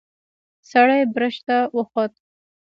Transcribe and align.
سړی 0.71 1.01
برج 1.13 1.35
ته 1.47 1.57
وخوت. 1.75 2.13